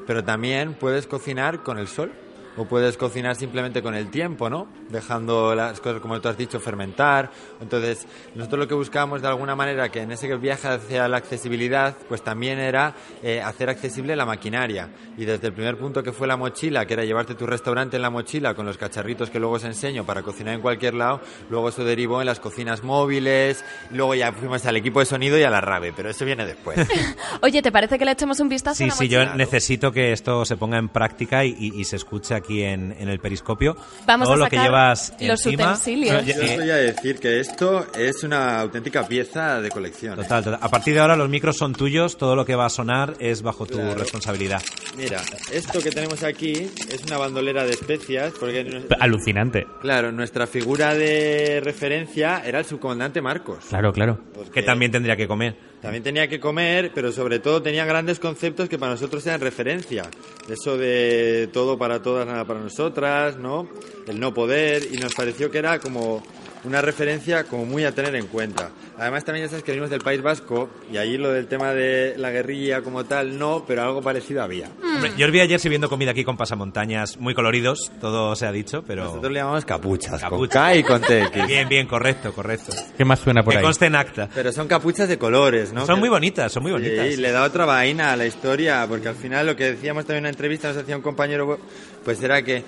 pero 0.07 0.25
también 0.25 0.75
puedes 0.75 1.07
cocinar 1.07 1.63
con 1.63 1.79
el 1.79 1.89
sol 1.89 2.13
o 2.57 2.65
puedes 2.67 2.97
cocinar 2.97 3.37
simplemente 3.37 3.83
con 3.83 3.95
el 3.95 4.11
tiempo, 4.11 4.49
¿no? 4.49 4.69
Dejando 4.91 5.55
las 5.55 5.81
cosas, 5.81 6.01
como 6.01 6.21
tú 6.21 6.29
has 6.29 6.37
dicho, 6.37 6.61
fermentar. 6.61 7.31
Entonces, 7.61 8.07
nosotros 8.35 8.61
lo 8.61 8.69
que 8.69 8.75
buscábamos 8.75 9.23
de 9.23 9.29
alguna 9.29 9.57
manera, 9.57 9.89
que 9.91 10.03
en 10.03 10.13
ese 10.13 10.35
viaje 10.37 10.69
hacia 10.69 11.09
la 11.09 11.17
accesibilidad, 11.17 11.97
pues 12.09 12.23
también 12.23 12.59
era 12.59 12.95
eh, 13.23 13.41
hacer 13.43 13.71
accesible 13.71 14.15
la 14.17 14.27
maquinaria. 14.27 14.89
Y 15.17 15.25
desde 15.25 15.49
el 15.49 15.53
primer 15.53 15.77
punto 15.79 16.03
que 16.03 16.13
fue 16.13 16.27
la 16.27 16.37
mochila, 16.37 16.87
que 16.87 16.95
era 16.95 17.05
llevarte 17.05 17.35
tu 17.35 17.47
restaurante 17.47 17.97
en 17.97 18.03
la 18.03 18.11
mochila 18.11 18.55
con 18.55 18.67
los 18.67 18.79
cacharritos 18.79 19.31
que 19.31 19.41
luego 19.41 19.55
os 19.57 19.65
enseño 19.65 20.05
para 20.05 20.23
cocinar 20.23 20.55
en 20.55 20.61
cualquier 20.61 20.95
lado, 20.95 21.21
luego 21.51 21.69
eso 21.71 21.85
derivó 21.85 22.21
en 22.21 22.27
las 22.27 22.41
cocinas 22.41 22.83
móviles, 22.85 23.65
luego 23.91 24.15
ya 24.15 24.33
fuimos 24.33 24.65
al 24.67 24.77
equipo 24.77 25.01
de 25.01 25.07
sonido 25.07 25.39
y 25.39 25.43
a 25.43 25.51
la 25.51 25.61
rave, 25.61 25.93
pero 25.97 26.11
eso 26.11 26.25
viene 26.25 26.47
después. 26.47 26.79
Oye, 27.43 27.63
¿te 27.63 27.73
parece 27.73 27.99
que 27.99 28.05
le 28.05 28.13
echemos 28.13 28.39
un 28.41 28.49
vistazo 28.49 28.77
sí, 28.77 28.85
a 28.85 28.87
la 28.89 28.93
Sí, 28.95 29.05
mochila? 29.05 29.25
yo 29.33 29.35
necesito 29.35 29.93
que 29.93 30.13
esto 30.13 30.45
se 30.45 30.57
ponga 30.57 30.79
en 30.79 30.89
práctica 30.89 31.45
y, 31.45 31.55
y, 31.59 31.81
y 31.81 31.85
se 31.85 31.97
escuche 31.97 32.35
aquí 32.35 32.44
en, 32.49 32.95
en, 32.99 33.09
el 33.09 33.19
periscopio. 33.19 33.77
Vamos 34.07 34.27
Todo 34.27 34.35
a 34.35 34.39
lo 34.45 34.49
que 34.49 34.59
llevas 34.59 35.13
los 35.21 35.45
encima, 35.47 35.73
utensilios. 35.73 36.27
Yo 36.27 36.35
os 36.35 36.57
voy 36.57 36.71
a 36.71 36.77
decir 36.77 37.19
que 37.19 37.41
esto 37.41 37.87
es 37.97 38.23
una 38.23 38.61
auténtica 38.61 39.07
pieza 39.07 39.61
de 39.61 39.71
colección. 39.71 40.17
Total, 40.17 40.45
total, 40.45 40.59
A 40.63 40.69
partir 40.69 40.95
de 40.95 41.01
ahora 41.01 41.17
los 41.17 41.29
micros 41.29 41.57
son 41.57 41.75
tuyos, 41.75 42.17
todo 42.17 42.37
lo 42.37 42.45
que 42.45 42.55
va 42.55 42.67
a 42.67 42.71
sonar 42.71 43.15
es 43.19 43.43
bajo 43.43 43.67
tu 43.67 43.75
claro. 43.75 43.95
responsabilidad. 43.95 44.63
Mira, 44.97 45.21
esto 45.53 45.81
que 45.81 45.91
tenemos 45.91 46.23
aquí 46.23 46.53
es 46.53 47.05
una 47.07 47.19
bandolera 47.19 47.65
de 47.65 47.73
especias. 47.73 48.33
Porque 48.39 48.87
Alucinante. 49.01 49.67
Claro, 49.81 50.13
nuestra 50.13 50.47
figura 50.47 50.95
de 50.95 51.61
referencia 51.63 52.43
era 52.45 52.59
el 52.59 52.65
subcomandante 52.65 53.21
Marcos. 53.21 53.65
Claro, 53.69 53.93
claro. 53.93 54.19
Que 54.53 54.63
también 54.63 54.91
tendría 54.93 55.17
que 55.17 55.27
comer. 55.27 55.74
También 55.85 56.03
tenía 56.03 56.29
que 56.29 56.41
comer, 56.41 56.93
pero 56.95 57.13
sobre 57.13 57.41
todo 57.41 57.61
tenía 57.61 57.85
grandes 57.85 58.19
conceptos 58.19 58.71
que 58.71 58.79
para 58.79 58.93
nosotros 58.93 59.27
eran 59.27 59.43
referencia. 59.43 60.05
Eso 60.49 60.79
de 60.79 61.51
todo 61.53 61.77
para 61.77 62.01
todas, 62.01 62.27
nada 62.27 62.47
para 62.47 62.61
nosotras, 62.61 63.37
¿no? 63.37 63.69
El 64.09 64.19
no 64.19 64.33
poder, 64.33 64.89
y 64.91 64.97
nos 64.97 65.13
pareció 65.13 65.51
que 65.51 65.59
era 65.59 65.79
como 65.81 66.23
una 66.65 66.81
referencia 66.81 67.45
como 67.45 67.65
muy 67.65 67.85
a 67.85 67.93
tener 67.93 68.15
en 68.17 68.27
cuenta. 68.27 68.71
Además 68.99 69.25
también 69.25 69.47
ya 69.47 69.51
sabes 69.51 69.65
que 69.65 69.73
venimos 69.73 69.91
del 69.91 70.01
País 70.01 70.23
Vasco 70.23 70.71
y 70.93 70.97
allí 70.97 71.17
lo 71.19 71.31
del 71.31 71.47
tema 71.47 71.73
de 71.73 72.15
la 72.17 72.31
guerrilla 72.31 72.83
como 72.83 73.05
tal 73.05 73.39
no, 73.39 73.65
pero 73.67 73.83
algo 73.83 74.01
parecido 74.03 74.43
había. 74.43 74.69
Mm. 74.69 74.95
Hombre, 74.97 75.13
yo 75.17 75.27
os 75.27 75.33
vi 75.33 75.41
ayer 75.41 75.59
sirviendo 75.61 75.89
comida 75.89 76.13
aquí 76.13 76.25
con 76.25 76.37
pasamontañas 76.37 77.19
muy 77.19 77.35
coloridos, 77.35 77.91
todo 78.01 78.35
se 78.37 78.47
ha 78.47 78.53
dicho, 78.53 78.83
pero... 78.87 79.05
Nosotros 79.05 79.33
le 79.33 79.41
llamamos 79.41 79.65
capuchas, 79.65 80.21
Capucha. 80.21 80.31
con 80.31 80.49
K 80.49 80.77
y 80.77 80.83
con 80.85 81.01
TX. 81.01 81.47
Bien, 81.47 81.69
bien, 81.69 81.87
correcto, 81.87 82.33
correcto. 82.33 82.73
¿Qué 82.97 83.05
más 83.05 83.21
suena 83.21 83.43
por 83.43 83.53
que 83.53 83.59
ahí? 83.59 83.65
conste 83.65 83.87
en 83.87 83.97
acta. 83.97 84.29
Pero 84.35 84.53
son 84.53 84.67
capuchas 84.69 85.09
de 85.09 85.19
colores, 85.19 85.73
¿no? 85.73 85.85
Son 85.87 85.97
que... 85.97 86.01
muy 86.01 86.09
bonitas, 86.09 86.53
son 86.53 86.63
muy 86.63 86.73
bonitas. 86.73 87.07
Sí, 87.09 87.17
le 87.17 87.31
da 87.33 87.45
otra 87.45 87.65
vaina 87.67 88.13
a 88.13 88.17
la 88.17 88.27
historia, 88.27 88.87
porque 88.89 89.09
al 89.09 89.17
final 89.17 89.47
lo 89.47 89.57
que 89.57 89.73
decíamos 89.73 90.05
también 90.05 90.19
en 90.19 90.23
una 90.25 90.31
entrevista, 90.31 90.69
nos 90.69 90.79
hacía 90.79 90.97
un 90.97 91.03
compañero, 91.03 91.59
pues 92.05 92.23
era 92.23 92.43
que 92.43 92.63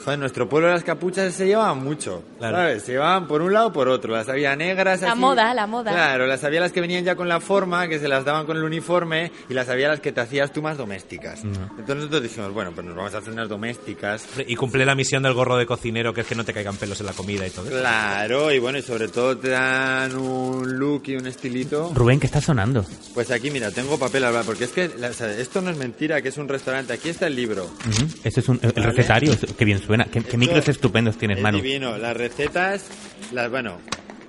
Joder, 0.00 0.14
en 0.14 0.20
nuestro 0.20 0.48
pueblo 0.48 0.68
las 0.68 0.82
capuchas 0.84 1.34
se 1.34 1.46
llevaban 1.46 1.82
mucho, 1.82 2.22
Claro. 2.38 2.56
¿sabes? 2.56 2.82
Se 2.82 2.92
llevaban 2.92 3.26
por 3.28 3.42
un 3.42 3.52
lado 3.52 3.68
o 3.68 3.72
por 3.72 3.88
otro. 3.88 4.12
Las 4.14 4.28
había 4.28 4.56
negras 4.56 5.02
La 5.02 5.12
así. 5.12 5.20
moda, 5.20 5.52
la 5.54 5.66
moda. 5.66 5.92
Claro, 5.92 6.26
las 6.26 6.42
había 6.44 6.60
las 6.60 6.72
que 6.72 6.80
venían 6.80 7.04
ya 7.04 7.14
con 7.16 7.28
la 7.28 7.40
forma, 7.40 7.86
que 7.88 7.98
se 7.98 8.08
las 8.08 8.24
daban 8.24 8.46
con 8.46 8.56
el 8.56 8.64
uniforme, 8.64 9.30
y 9.48 9.54
las 9.54 9.68
había 9.68 9.88
las 9.88 10.00
que 10.00 10.12
te 10.12 10.20
hacías 10.20 10.52
tú 10.52 10.62
más 10.62 10.76
domésticas. 10.78 11.42
Entonces 11.44 11.96
nosotros 11.96 12.22
dijimos, 12.22 12.52
bueno, 12.52 12.72
pues 12.74 12.86
nos 12.86 12.96
vamos 12.96 13.14
a 13.14 13.18
hacer 13.18 13.32
unas 13.32 13.48
domésticas. 13.48 14.24
Y 14.46 14.56
cumple 14.56 14.84
la 14.84 14.94
misión 14.94 15.22
del 15.22 15.34
gorro 15.34 15.56
de 15.56 15.66
cocinero, 15.66 16.12
que 16.14 16.22
es 16.22 16.26
que 16.26 16.34
no 16.34 16.44
te 16.44 16.52
caigan 16.52 16.76
pelos 16.76 16.98
en 17.00 17.06
la 17.06 17.12
comida 17.12 17.46
y 17.46 17.50
todo 17.50 17.66
eso. 17.68 17.78
Claro, 17.78 18.50
y 18.52 18.58
bueno, 18.58 18.78
y 18.78 18.82
sobre 18.82 19.08
todo 19.08 19.36
te 19.36 19.50
dan 19.50 20.16
un 20.16 20.78
look 20.78 21.02
y 21.06 21.16
un 21.16 21.26
estilito. 21.26 21.92
Rubén, 21.94 22.18
¿qué 22.20 22.26
está 22.26 22.40
sonando? 22.40 22.84
Pues 23.14 23.30
aquí, 23.30 23.50
mira, 23.50 23.70
tengo 23.70 23.98
papel 23.98 24.24
al 24.24 24.30
porque 24.46 24.64
es 24.64 24.70
que 24.70 24.86
o 24.86 25.12
sea, 25.12 25.30
esto 25.36 25.60
no 25.60 25.70
es 25.70 25.76
mentira, 25.76 26.22
que 26.22 26.28
es 26.30 26.38
un 26.38 26.48
restaurante. 26.48 26.92
Aquí 26.94 27.08
está 27.10 27.26
el 27.26 27.36
libro. 27.36 27.64
Ujú. 27.64 28.06
Este 28.24 28.40
es 28.40 28.48
un, 28.48 28.58
el 28.62 28.72
Vale. 28.72 28.86
recetario, 28.86 29.32
qué 29.58 29.64
bien 29.64 29.78
suena. 29.78 29.89
Qué, 30.04 30.10
qué 30.12 30.18
Esto 30.20 30.38
micros 30.38 30.68
estupendos 30.68 31.16
tienes, 31.16 31.38
es 31.38 31.42
Manu. 31.42 31.58
divino. 31.58 31.96
Las 31.98 32.16
recetas, 32.16 32.86
las 33.32 33.50
bueno, 33.50 33.78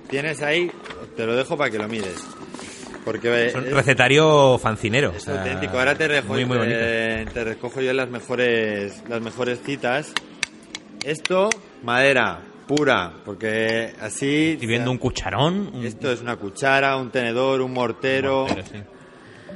tienes 0.08 0.42
ahí, 0.42 0.70
te 1.16 1.26
lo 1.26 1.34
dejo 1.36 1.56
para 1.56 1.70
que 1.70 1.78
lo 1.78 1.88
mires. 1.88 2.16
Porque 3.04 3.46
Es 3.48 3.54
un 3.54 3.64
es, 3.66 3.72
recetario 3.72 4.58
fancinero. 4.58 5.10
o 5.10 5.16
es 5.16 5.24
sea, 5.24 5.38
auténtico. 5.40 5.78
Ahora 5.78 5.96
te, 5.96 6.06
recojo, 6.06 6.34
Muy, 6.34 6.44
muy 6.44 6.56
bonito. 6.58 6.78
te, 6.78 7.26
te 7.34 7.44
recojo 7.44 7.80
yo 7.80 7.92
las 7.92 8.08
mejores, 8.08 9.02
las 9.08 9.20
mejores 9.20 9.60
citas. 9.64 10.12
Esto, 11.04 11.50
madera 11.82 12.40
pura, 12.68 13.12
porque 13.24 13.92
así... 14.00 14.52
Estoy 14.52 14.68
viendo 14.68 14.90
un 14.92 14.98
cucharón. 14.98 15.70
un- 15.74 15.84
Esto 15.84 16.12
es 16.12 16.20
una 16.20 16.36
cuchara, 16.36 16.96
un 16.96 17.10
tenedor, 17.10 17.60
un 17.60 17.72
mortero. 17.72 18.46
Sí. 18.48 18.82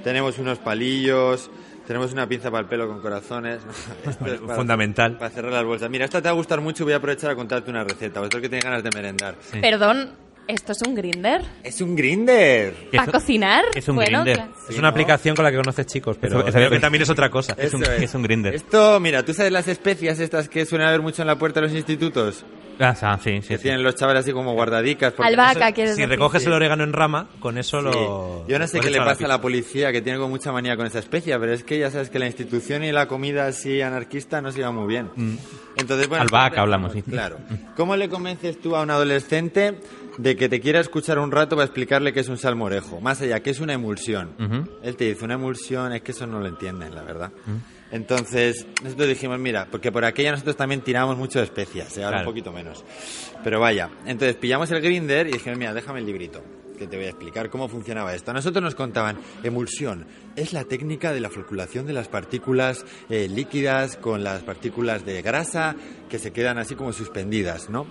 Tenemos 0.02 0.38
unos 0.38 0.58
palillos, 0.58 1.48
tenemos 1.87 2.12
una 2.12 2.28
pinza 2.28 2.50
para 2.50 2.62
el 2.62 2.69
pelo 2.69 2.88
con 2.88 3.00
corazones. 3.00 3.61
Esto 4.07 4.26
es 4.26 4.38
para- 4.40 4.57
Fundamental. 4.57 5.16
Para 5.19 5.31
cerrar 5.31 5.52
las 5.52 5.64
bolsas. 5.64 5.88
Mira, 5.90 6.05
esta 6.05 6.21
te 6.21 6.28
va 6.28 6.33
a 6.33 6.35
gustar 6.35 6.61
mucho 6.61 6.83
y 6.83 6.85
voy 6.85 6.93
a 6.95 6.97
aprovechar 6.97 7.31
a 7.31 7.35
contarte 7.37 7.71
una 7.71 7.85
receta. 7.85 8.21
Vosotros 8.21 8.43
que 8.43 8.49
tenéis 8.49 8.64
ganas 8.64 8.83
de 8.83 8.90
merendar. 8.95 9.37
Sí. 9.40 9.59
Perdón, 9.61 10.11
¿esto 10.49 10.73
es 10.73 10.83
un 10.83 10.95
grinder? 10.95 11.43
¡Es 11.64 11.81
un 11.81 11.97
grinder! 11.97 12.75
¿Qué 12.90 12.97
¿Para 12.97 13.12
cocinar? 13.12 13.64
es 13.75 13.88
un 13.88 13.97
Bueno, 13.97 14.23
Grindr? 14.23 14.37
claro. 14.37 14.52
Es 14.61 14.66
Sí, 14.69 14.78
una 14.78 14.83
¿no? 14.83 14.88
aplicación 14.88 15.37
con 15.37 15.45
la 15.45 15.50
que 15.50 15.57
conoces 15.59 15.87
chicos, 15.87 16.16
pero 16.21 16.38
Eso- 16.40 16.49
eso- 16.49 16.59
creo 16.59 16.71
que 16.71 16.78
también 16.81 17.02
es 17.02 17.11
otra 17.11 17.31
cosa. 17.31 17.55
Es 17.59 17.73
un- 17.75 17.85
es 17.85 18.14
un 18.14 18.23
Grindr. 18.23 18.55
Esto, 18.55 18.99
mira, 19.00 19.25
¿tú 19.25 19.33
sabes 19.35 19.52
las 19.52 19.69
especias 19.69 20.19
estas 20.21 20.49
que 20.49 20.64
suelen 20.66 20.87
haber 20.88 21.02
mucho 21.02 21.23
en 21.23 21.28
la 21.28 21.37
puerta 21.37 21.61
de 21.61 21.66
los 21.69 21.76
institutos? 21.76 22.45
Ah, 22.78 23.18
sí, 23.23 23.40
sí, 23.42 23.49
Que 23.49 23.56
sí. 23.56 23.62
tienen 23.62 23.83
los 23.83 23.95
chavales 23.95 24.21
así 24.21 24.33
como 24.33 24.52
guardadicas. 24.52 25.14
Albahaca, 25.18 25.73
quieres 25.73 25.95
Si 25.95 26.02
decir. 26.02 26.09
recoges 26.11 26.42
Sí. 26.42 26.49
el 26.49 26.54
orégano 26.54 26.85
en 26.85 26.92
rama, 26.92 27.28
con 27.40 27.56
eso 27.59 27.78
Sí. 27.80 27.85
lo... 27.87 28.47
Yo 28.49 28.59
no 28.59 28.66
sé 28.66 28.80
qué 28.80 28.90
le 28.90 28.99
pasa 28.99 29.25
a 29.25 29.28
la 29.28 29.40
policía, 29.40 29.92
que 29.92 30.02
tiene 30.02 30.18
como 30.18 30.30
mucha 30.30 30.52
manía 30.52 30.76
con 30.76 30.87
esa 30.87 30.99
especia, 30.99 31.38
pero 31.38 31.52
es 31.52 31.64
que 31.64 31.78
ya 31.78 31.90
sabes 31.90 32.11
que 32.11 32.18
la 32.18 32.26
institución 32.26 32.85
y 32.85 32.92
la 32.92 33.09
comida 33.09 33.47
así 33.47 33.80
anarquista 33.80 34.40
no 34.42 34.50
se 34.52 34.59
llevan 34.59 34.75
muy 34.75 34.87
bien. 34.88 35.11
Entonces, 35.76 36.09
bueno, 36.09 36.23
Albahaca 36.23 36.42
siempre- 36.56 36.61
hablamos, 36.61 36.92
sí. 36.92 37.02
Claro. 37.02 37.38
¿Cómo 37.76 37.97
le 37.97 38.09
convences 38.09 38.61
tú 38.61 38.76
a 38.76 38.83
un 38.83 38.90
adolescente 38.90 39.80
de 40.18 40.37
que 40.37 40.49
te 40.49 40.61
quiera 40.61 40.80
escuchar 40.80 41.18
un 41.18 41.30
rato 41.30 41.56
para 41.56 41.64
explicarle 41.66 42.12
qué 42.12 42.21
es 42.21 42.28
un 42.28 42.38
salmorejo? 42.38 43.00
Más 43.00 43.21
allá, 43.23 43.40
que 43.40 43.50
es 43.50 43.61
una 43.61 43.73
emulsión. 43.75 44.30
Él 44.83 44.97
te 44.97 45.04
dice, 45.06 45.25
una 45.25 45.35
emulsión, 45.35 45.92
es 45.92 46.02
que 46.02 46.12
eso 46.12 46.26
no 46.26 46.40
lo 46.40 46.47
entienden, 46.47 46.95
la 46.95 47.02
verdad. 47.02 47.30
Entonces, 47.93 48.66
nosotros 48.83 49.09
dijimos, 49.09 49.38
mira, 49.38 49.66
porque 49.71 49.93
por 49.93 50.05
aquella 50.05 50.33
nosotros 50.33 50.57
también 50.57 50.81
tiramos 50.81 51.16
mucho 51.16 51.38
de 51.38 51.45
especias, 51.45 51.97
¿eh? 51.97 52.05
ahora 52.05 52.19
Claro. 52.19 52.28
un 52.28 52.33
poquito 52.35 52.52
menos. 52.52 52.85
Pero 53.45 53.61
vaya, 53.61 53.88
entonces 54.07 54.37
pillamos 54.37 54.71
el 54.71 54.81
grinder 54.81 55.28
y 55.28 55.33
dijimos, 55.33 55.59
mira, 55.59 55.73
déjame 55.73 56.00
el 56.00 56.07
librito, 56.07 56.43
que 56.78 56.87
te 56.87 56.97
voy 56.97 57.07
a 57.07 57.11
explicar 57.11 57.49
cómo 57.49 57.69
funcionaba 57.69 58.12
esto. 58.14 58.33
A 58.33 58.35
nosotros 58.35 58.62
nos 58.62 58.75
contaban, 58.75 59.19
emulsión 59.45 60.07
es 60.35 60.52
la 60.52 60.64
técnica 60.64 61.12
de 61.12 61.21
la 61.21 61.31
floculación 61.31 61.87
de 61.87 61.93
las 61.93 62.09
partículas 62.09 62.85
eh, 63.09 63.28
líquidas 63.28 63.97
con 63.97 64.25
las 64.25 64.43
partículas 64.43 65.07
de 65.07 65.23
grasa 65.23 65.76
que 66.11 66.19
se 66.19 66.33
quedan 66.33 66.59
así 66.59 66.75
como 66.75 66.93
suspendidas, 66.93 67.71
¿no? 67.71 67.87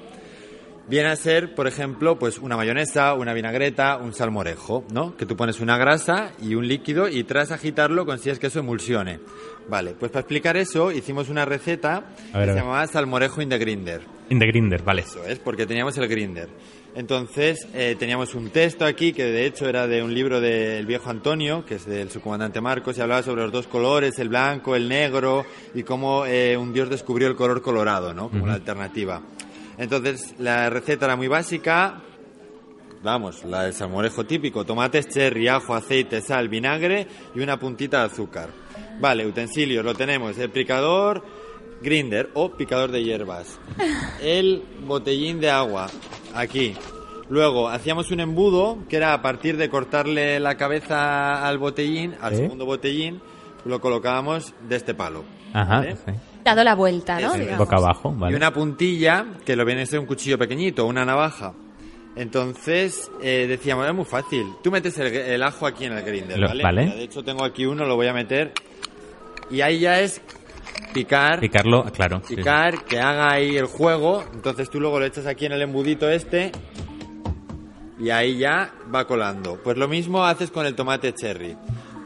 Viene 0.88 1.10
a 1.10 1.16
ser, 1.16 1.56
por 1.56 1.68
ejemplo, 1.68 2.20
pues 2.20 2.38
una 2.38 2.56
mayonesa, 2.56 3.16
una 3.16 3.34
vinagreta, 3.34 3.98
un 3.98 4.14
salmorejo, 4.14 4.86
¿no? 4.92 5.18
Que 5.18 5.26
tú 5.26 5.36
pones 5.36 5.60
una 5.60 5.78
grasa 5.78 6.34
y 6.40 6.54
un 6.54 6.68
líquido 6.68 7.10
y 7.10 7.24
tras 7.24 7.52
agitarlo 7.52 8.06
consigues 8.06 8.38
que 8.38 8.48
eso 8.48 8.60
emulsione. 8.60 9.20
Vale, 9.68 9.96
pues 10.00 10.12
para 10.12 10.22
explicar 10.22 10.58
eso 10.58 10.92
hicimos 10.92 11.30
una 11.30 11.44
receta 11.44 12.06
ver, 12.34 12.46
que 12.48 12.54
se 12.54 12.60
llamaba 12.60 12.86
salmorejo 12.86 13.42
in 13.42 13.50
the 13.50 13.58
grinder. 13.58 14.02
In 14.30 14.40
the 14.40 14.48
Grinder, 14.48 14.82
vale. 14.82 15.02
Eso 15.04 15.24
es, 15.24 15.38
porque 15.38 15.68
teníamos 15.68 15.98
el 15.98 16.08
grinder. 16.08 16.50
Entonces, 16.96 17.68
eh, 17.74 17.96
teníamos 18.00 18.34
un 18.36 18.50
texto 18.50 18.86
aquí 18.86 19.12
que 19.12 19.26
de 19.26 19.46
hecho 19.46 19.68
era 19.68 19.86
de 19.86 20.02
un 20.02 20.14
libro 20.14 20.40
del 20.40 20.86
viejo 20.86 21.10
Antonio, 21.10 21.66
que 21.66 21.76
es 21.76 21.86
del 21.86 22.10
subcomandante 22.10 22.62
Marcos, 22.62 22.98
y 22.98 23.02
hablaba 23.02 23.22
sobre 23.22 23.44
los 23.44 23.52
dos 23.52 23.68
colores, 23.68 24.18
el 24.18 24.30
blanco, 24.30 24.76
el 24.76 24.88
negro, 24.88 25.46
y 25.74 25.84
cómo 25.84 26.26
eh, 26.26 26.58
un 26.58 26.74
dios 26.74 26.90
descubrió 26.90 27.28
el 27.28 27.36
color 27.36 27.62
colorado, 27.62 28.14
¿no? 28.14 28.30
Como 28.30 28.48
la 28.48 28.54
alternativa. 28.54 29.22
Entonces, 29.78 30.36
la 30.40 30.70
receta 30.70 31.06
era 31.06 31.16
muy 31.16 31.28
básica. 31.28 32.02
Vamos, 33.04 33.44
la 33.44 33.64
del 33.64 33.74
salmorejo 33.74 34.26
típico, 34.26 34.66
tomates 34.66 35.08
cherry, 35.08 35.48
ajo, 35.48 35.76
aceite, 35.76 36.22
sal, 36.22 36.50
vinagre 36.50 37.08
y 37.36 37.40
una 37.40 37.60
puntita 37.60 38.00
de 38.00 38.06
azúcar. 38.06 38.50
Vale, 39.00 39.28
utensilios, 39.28 39.86
lo 39.86 39.94
tenemos, 39.94 40.38
el 40.40 40.50
picador, 40.50 41.24
grinder 41.82 42.32
o 42.34 42.52
picador 42.52 42.92
de 42.92 43.04
hierbas. 43.04 43.60
El 44.24 44.64
botellín 44.88 45.40
de 45.40 45.52
agua, 45.52 45.88
aquí. 46.34 46.74
Luego 47.30 47.70
hacíamos 47.70 48.12
un 48.12 48.22
embudo 48.22 48.80
que 48.90 48.98
era 48.98 49.14
a 49.14 49.22
partir 49.22 49.58
de 49.58 49.70
cortarle 49.70 50.40
la 50.40 50.58
cabeza 50.58 51.48
al 51.48 51.58
botellín, 51.58 52.16
al 52.22 52.34
¿Eh? 52.34 52.38
segundo 52.38 52.66
botellín, 52.66 53.20
lo 53.66 53.82
colocábamos 53.82 54.54
de 54.68 54.76
este 54.76 54.94
palo. 54.94 55.24
Ajá, 55.54 55.78
¿vale? 55.78 55.96
sí. 55.96 56.12
Dado 56.46 56.64
la 56.64 56.76
vuelta, 56.76 57.20
¿no? 57.20 57.34
Es. 57.34 57.58
Boca 57.58 57.78
abajo, 57.78 58.14
vale. 58.16 58.34
Y 58.34 58.38
una 58.38 58.54
puntilla, 58.54 59.26
que 59.44 59.56
lo 59.56 59.66
viene 59.66 59.82
a 59.82 59.86
ser 59.88 60.00
un 60.00 60.06
cuchillo 60.06 60.38
pequeñito, 60.38 60.86
una 60.86 61.04
navaja. 61.04 61.54
Entonces, 62.16 63.12
eh, 63.22 63.48
decíamos, 63.50 63.88
es 63.88 63.94
muy 63.96 64.06
fácil. 64.06 64.46
Tú 64.64 64.70
metes 64.70 64.96
el, 65.00 65.08
el 65.08 65.42
ajo 65.42 65.66
aquí 65.66 65.86
en 65.86 65.94
el 65.94 66.04
grinder, 66.06 66.40
¿vale? 66.40 66.64
vale. 66.64 66.84
Mira, 66.84 66.96
de 66.98 67.04
hecho, 67.04 67.24
tengo 67.24 67.44
aquí 67.44 67.66
uno, 67.66 67.86
lo 67.86 67.96
voy 67.96 68.06
a 68.06 68.14
meter. 68.14 68.54
Y 69.50 69.62
ahí 69.62 69.80
ya 69.80 70.00
es 70.00 70.22
picar, 70.94 71.40
Picarlo, 71.40 71.84
claro. 71.86 72.22
sí. 72.28 72.36
picar, 72.36 72.86
que 72.86 73.00
haga 73.00 73.32
ahí 73.32 73.58
el 73.58 73.66
juego. 73.66 74.24
Entonces 74.32 74.70
tú 74.70 74.80
luego 74.80 75.00
lo 75.00 75.06
echas 75.06 75.26
aquí 75.26 75.48
en 75.48 75.54
el 75.54 75.64
embudito 75.64 76.08
este. 76.08 76.52
Y 78.00 78.12
ahí 78.12 78.38
ya 78.38 78.72
va 78.94 79.08
colando. 79.08 79.60
Pues 79.64 79.78
lo 79.78 79.88
mismo 79.88 80.24
haces 80.26 80.52
con 80.52 80.68
el 80.68 80.76
tomate 80.76 81.12
cherry. 81.14 81.58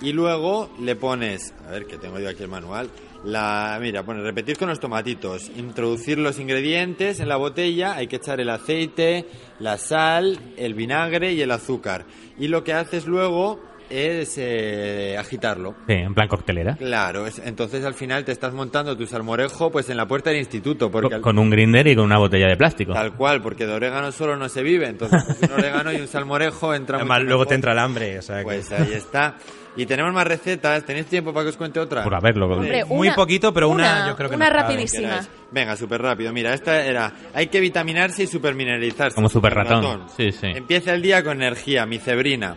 Y 0.01 0.13
luego 0.13 0.69
le 0.79 0.95
pones, 0.95 1.53
a 1.67 1.71
ver 1.71 1.85
que 1.87 1.97
tengo 1.97 2.19
yo 2.19 2.29
aquí 2.29 2.41
el 2.43 2.49
manual. 2.49 2.89
La, 3.23 3.77
mira, 3.81 4.03
pone 4.03 4.21
repetir 4.21 4.57
con 4.57 4.69
los 4.69 4.79
tomatitos, 4.79 5.51
introducir 5.57 6.17
los 6.17 6.39
ingredientes 6.39 7.19
en 7.19 7.27
la 7.27 7.35
botella, 7.35 7.95
hay 7.95 8.07
que 8.07 8.15
echar 8.15 8.39
el 8.39 8.49
aceite, 8.49 9.25
la 9.59 9.77
sal, 9.77 10.39
el 10.55 10.73
vinagre 10.73 11.33
y 11.33 11.41
el 11.41 11.51
azúcar. 11.51 12.05
Y 12.37 12.47
lo 12.47 12.63
que 12.63 12.73
haces 12.73 13.07
luego 13.07 13.59
es 13.89 14.35
eh, 14.37 15.15
agitarlo. 15.17 15.75
Sí, 15.87 15.93
en 15.93 16.13
plan 16.13 16.27
coctelera. 16.27 16.75
Claro, 16.75 17.25
es- 17.27 17.39
entonces 17.39 17.83
al 17.85 17.93
final 17.93 18.23
te 18.25 18.31
estás 18.31 18.53
montando 18.53 18.95
tu 18.97 19.05
salmorejo 19.05 19.71
pues 19.71 19.89
en 19.89 19.97
la 19.97 20.07
puerta 20.07 20.29
del 20.29 20.39
instituto, 20.39 20.89
porque 20.91 21.07
Con, 21.07 21.13
al- 21.15 21.21
con 21.21 21.39
un 21.39 21.49
grinder 21.49 21.87
y 21.87 21.95
con 21.95 22.05
una 22.05 22.17
botella 22.17 22.47
de 22.47 22.57
plástico. 22.57 22.93
tal 22.93 23.13
cual, 23.13 23.41
porque 23.41 23.65
de 23.65 23.73
orégano 23.73 24.11
solo 24.11 24.35
no 24.37 24.49
se 24.49 24.63
vive, 24.63 24.87
entonces 24.87 25.23
pues, 25.25 25.49
un 25.51 25.57
orégano 25.57 25.91
y 25.91 25.97
un 25.97 26.07
salmorejo 26.07 26.73
entra 26.73 26.97
Además, 26.97 27.19
mucho 27.19 27.25
luego 27.27 27.39
mejor. 27.41 27.49
te 27.49 27.55
entra 27.55 27.71
el 27.73 27.79
hambre. 27.79 28.19
O 28.19 28.21
sea 28.21 28.37
que- 28.39 28.43
Pues 28.43 28.71
ahí 28.71 28.93
está. 28.93 29.35
Y 29.75 29.85
tenemos 29.85 30.13
más 30.13 30.27
recetas, 30.27 30.83
¿tenéis 30.83 31.05
tiempo 31.05 31.31
para 31.31 31.45
que 31.45 31.49
os 31.51 31.57
cuente 31.57 31.79
otra? 31.79 32.03
Por 32.03 32.13
haberlo. 32.13 32.47
Hombre, 32.47 32.83
Muy 32.85 33.07
una- 33.07 33.15
poquito, 33.15 33.53
pero 33.53 33.69
una 33.69 34.07
yo 34.07 34.15
creo 34.15 34.29
que 34.29 34.35
Una 34.35 34.49
rapidísima. 34.49 35.21
Venga, 35.51 35.75
súper 35.77 36.01
rápido. 36.01 36.33
Mira, 36.33 36.53
esta 36.53 36.83
era, 36.83 37.13
hay 37.33 37.47
que 37.47 37.59
vitaminarse 37.59 38.23
y 38.23 38.27
supermineralizarse. 38.27 39.15
Como 39.15 39.29
super 39.29 39.53
Como 39.53 39.63
ratón. 39.69 40.03
Sí, 40.17 40.31
sí. 40.31 40.47
Empieza 40.47 40.93
el 40.93 41.01
día 41.01 41.23
con 41.23 41.37
energía, 41.41 41.85
micebrina. 41.85 42.55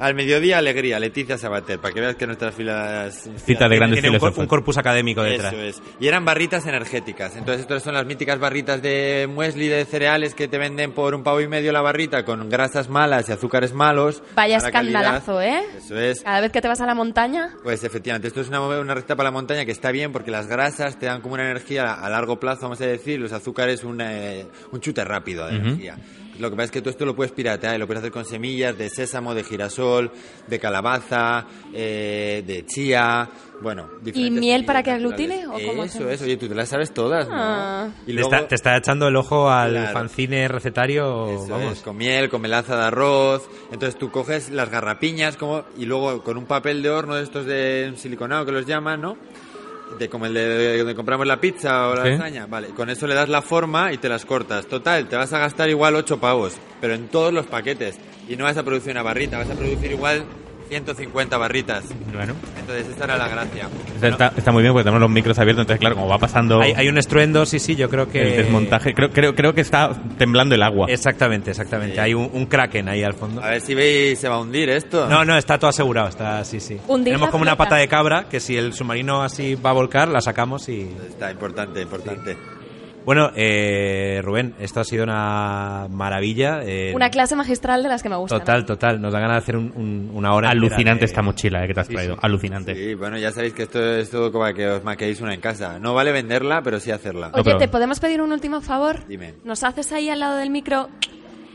Al 0.00 0.14
mediodía, 0.14 0.58
alegría, 0.58 0.98
Leticia 0.98 1.36
Sabater, 1.36 1.78
para 1.78 1.92
que 1.94 2.00
veas 2.00 2.16
que 2.16 2.26
nuestras 2.26 2.54
filas... 2.54 3.28
Cita 3.44 3.68
de 3.68 3.76
grandes 3.76 4.00
Tiene 4.00 4.16
un, 4.16 4.18
cor- 4.18 4.32
un 4.38 4.46
corpus 4.46 4.78
académico 4.78 5.22
detrás. 5.22 5.52
Eso 5.52 5.62
es. 5.62 5.82
Y 6.00 6.08
eran 6.08 6.24
barritas 6.24 6.66
energéticas. 6.66 7.36
Entonces, 7.36 7.60
estas 7.60 7.82
son 7.82 7.92
las 7.92 8.06
míticas 8.06 8.38
barritas 8.38 8.80
de 8.80 9.28
muesli 9.30 9.68
de 9.68 9.84
cereales 9.84 10.34
que 10.34 10.48
te 10.48 10.56
venden 10.56 10.92
por 10.92 11.14
un 11.14 11.22
pavo 11.22 11.42
y 11.42 11.48
medio 11.48 11.70
la 11.70 11.82
barrita 11.82 12.24
con 12.24 12.48
grasas 12.48 12.88
malas 12.88 13.28
y 13.28 13.32
azúcares 13.32 13.74
malos. 13.74 14.22
Vaya 14.34 14.58
calidad. 14.58 15.02
escandalazo, 15.02 15.42
¿eh? 15.42 15.60
Eso 15.76 15.98
es. 16.00 16.22
Cada 16.22 16.40
vez 16.40 16.50
que 16.50 16.62
te 16.62 16.68
vas 16.68 16.80
a 16.80 16.86
la 16.86 16.94
montaña, 16.94 17.50
Pues 17.62 17.84
efectivamente, 17.84 18.28
esto 18.28 18.40
es 18.40 18.48
una, 18.48 18.62
una 18.62 18.94
receta 18.94 19.16
para 19.16 19.28
la 19.28 19.32
montaña 19.32 19.66
que 19.66 19.72
está 19.72 19.90
bien 19.92 20.12
porque 20.12 20.30
las 20.30 20.46
grasas 20.46 20.98
te 20.98 21.06
dan 21.06 21.20
como 21.20 21.34
una 21.34 21.44
energía 21.44 21.92
a 21.92 22.08
largo 22.08 22.40
plazo, 22.40 22.62
vamos 22.62 22.80
a 22.80 22.86
decir, 22.86 23.20
los 23.20 23.32
azúcares 23.32 23.84
un, 23.84 24.00
eh, 24.00 24.46
un 24.72 24.80
chute 24.80 25.04
rápido 25.04 25.46
de 25.46 25.56
energía. 25.56 25.96
Lo 26.40 26.50
que 26.50 26.56
pasa 26.56 26.64
es 26.66 26.70
que 26.70 26.82
tú 26.82 26.90
esto 26.90 27.04
lo 27.06 27.14
puedes 27.14 27.32
piratear 27.32 27.76
y 27.76 27.78
lo 27.78 27.86
puedes 27.86 28.00
hacer 28.00 28.12
con 28.12 28.24
semillas 28.24 28.76
de 28.76 28.88
sésamo, 28.90 29.34
de 29.34 29.44
girasol, 29.44 30.10
de 30.46 30.58
calabaza, 30.58 31.46
eh, 31.74 32.42
de 32.46 32.64
chía, 32.66 33.28
bueno. 33.62 33.88
diferentes 34.02 34.40
miel 34.40 34.64
para 34.64 34.82
que 34.82 34.90
aglutine, 34.90 35.46
o 35.46 35.52
cómo 35.52 35.84
Eso 35.84 35.98
hacemos? 35.98 36.12
es, 36.12 36.22
oye, 36.22 36.36
tú 36.38 36.48
te 36.48 36.54
las 36.54 36.68
sabes 36.68 36.92
todas, 36.94 37.28
¿no? 37.28 37.34
Ah. 37.36 37.88
Y 38.06 38.14
Te, 38.14 38.20
está, 38.22 38.48
te 38.48 38.54
está 38.54 38.76
echando 38.76 39.06
el 39.08 39.16
ojo 39.16 39.50
al 39.50 39.72
Claro. 39.72 39.92
fanzine 39.92 40.48
recetario. 40.48 41.28
eso 41.30 41.48
vamos. 41.48 41.72
es, 41.74 41.80
con 41.82 41.96
miel, 41.96 42.28
con 42.30 42.40
melaza 42.40 42.76
de 42.76 42.82
arroz. 42.84 43.48
Entonces 43.70 43.98
tú 43.98 44.10
coges 44.10 44.50
las 44.50 44.70
garrapiñas 44.70 45.36
como 45.36 45.64
y 45.76 45.84
luego 45.84 46.22
con 46.22 46.36
un 46.38 46.46
papel 46.46 46.82
de 46.82 46.90
horno 46.90 47.14
de 47.16 47.22
estos 47.22 47.44
de 47.46 47.92
siliconado 47.96 48.46
que 48.46 48.52
los 48.52 48.66
llaman, 48.66 49.00
¿no? 49.02 49.16
De 49.98 50.08
como 50.08 50.26
el 50.26 50.34
de, 50.34 50.46
de 50.46 50.78
donde 50.78 50.94
compramos 50.94 51.26
la 51.26 51.40
pizza 51.40 51.88
o 51.88 51.94
la 51.94 52.04
Sí. 52.04 52.10
lasaña. 52.10 52.46
Vale, 52.46 52.68
con 52.68 52.88
eso 52.90 53.06
le 53.06 53.14
das 53.14 53.28
la 53.28 53.42
forma 53.42 53.92
y 53.92 53.98
te 53.98 54.08
las 54.08 54.24
cortas. 54.24 54.66
Total, 54.66 55.08
te 55.08 55.16
vas 55.16 55.32
a 55.32 55.38
gastar 55.38 55.68
igual 55.68 55.94
8 55.96 56.18
pavos, 56.18 56.54
pero 56.80 56.94
en 56.94 57.08
todos 57.08 57.32
los 57.32 57.46
paquetes. 57.46 57.98
Y 58.28 58.36
no 58.36 58.44
vas 58.44 58.56
a 58.56 58.62
producir 58.62 58.92
una 58.92 59.02
barrita, 59.02 59.38
vas 59.38 59.50
a 59.50 59.54
producir 59.54 59.90
igual 59.92 60.24
150 60.70 61.36
barritas. 61.36 61.84
Bueno, 62.14 62.34
Entonces 62.58 62.86
esa 62.88 63.04
era 63.04 63.18
la 63.18 63.28
gracia. 63.28 63.68
Está, 64.00 64.32
está 64.36 64.52
muy 64.52 64.62
bien 64.62 64.72
porque 64.72 64.84
tenemos 64.84 65.00
los 65.00 65.10
micros 65.10 65.38
abiertos, 65.38 65.64
entonces 65.64 65.80
claro, 65.80 65.96
como 65.96 66.08
va 66.08 66.18
pasando 66.18 66.60
Hay, 66.60 66.72
hay 66.76 66.88
un 66.88 66.96
estruendo, 66.96 67.44
sí, 67.44 67.58
sí, 67.58 67.74
yo 67.74 67.90
creo 67.90 68.08
que... 68.08 68.22
el 68.22 68.36
desmontaje, 68.44 68.94
creo, 68.94 69.10
creo, 69.10 69.34
creo 69.34 69.52
que 69.52 69.60
está 69.60 69.90
temblando 70.16 70.54
el 70.54 70.62
agua. 70.62 70.86
Exactamente, 70.88 71.50
exactamente. 71.50 72.00
Hay 72.00 72.14
un, 72.14 72.30
un 72.32 72.46
kraken 72.46 72.88
ahí 72.88 73.02
al 73.02 73.14
fondo. 73.14 73.42
A 73.42 73.50
ver 73.50 73.60
si 73.60 73.74
veis, 73.74 74.18
se 74.18 74.28
va 74.28 74.36
a 74.36 74.40
hundir 74.40 74.70
esto. 74.70 75.08
No, 75.08 75.24
no, 75.24 75.36
está 75.36 75.58
todo 75.58 75.70
asegurado, 75.70 76.08
está, 76.08 76.44
sí, 76.44 76.60
sí. 76.60 76.78
Hundir 76.86 77.14
Tenemos 77.14 77.30
como 77.30 77.42
una 77.42 77.56
pata 77.56 77.76
de 77.76 77.88
cabra 77.88 78.26
que 78.30 78.38
si 78.38 78.56
el 78.56 78.72
submarino 78.72 79.22
así 79.22 79.56
va 79.56 79.70
a 79.70 79.74
volcar, 79.74 80.08
la 80.08 80.20
sacamos 80.20 80.68
y... 80.68 80.88
Está 81.08 81.32
importante, 81.32 81.82
importante. 81.82 82.36
Bueno, 83.04 83.30
eh, 83.34 84.20
Rubén, 84.22 84.54
esto 84.60 84.80
ha 84.80 84.84
sido 84.84 85.04
una 85.04 85.86
maravilla. 85.90 86.60
eh, 86.62 86.92
Una 86.94 87.10
clase 87.10 87.34
magistral 87.34 87.82
de 87.82 87.88
las 87.88 88.02
que 88.02 88.08
me 88.08 88.16
gustan. 88.16 88.40
Total, 88.40 88.64
total. 88.66 89.00
Nos 89.00 89.12
da 89.12 89.20
ganas 89.20 89.36
de 89.36 89.38
hacer 89.38 89.56
un- 89.56 89.72
un- 89.74 90.10
una 90.12 90.34
hora. 90.34 90.50
Alucinante 90.50 91.00
de- 91.00 91.06
esta 91.06 91.22
mochila 91.22 91.64
eh, 91.64 91.68
que 91.68 91.74
te 91.74 91.80
has 91.80 91.86
Sí, 91.86 91.94
traído. 91.94 92.14
sí. 92.14 92.20
Alucinante. 92.22 92.74
Sí, 92.74 92.94
bueno, 92.94 93.16
ya 93.18 93.32
sabéis 93.32 93.54
que 93.54 93.62
esto 93.64 93.82
es 93.96 94.10
todo 94.10 94.30
como 94.30 94.44
para 94.44 94.54
que 94.54 94.68
os 94.68 94.84
maquéis 94.84 95.20
una 95.22 95.32
en 95.34 95.40
casa. 95.40 95.78
No 95.78 95.94
vale 95.94 96.12
venderla, 96.12 96.62
pero 96.62 96.78
sí 96.78 96.90
hacerla. 96.90 97.30
Oye, 97.32 97.42
pero- 97.44 97.58
¿te 97.58 97.68
podemos 97.68 97.98
pedir 98.00 98.20
un 98.20 98.32
último 98.32 98.60
favor? 98.60 99.06
Dime. 99.08 99.34
¿Nos 99.44 99.64
haces 99.64 99.90
ahí 99.92 100.08
al 100.10 100.20
lado 100.20 100.36
del 100.36 100.50
micro 100.50 100.88